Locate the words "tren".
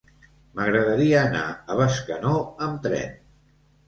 2.87-3.13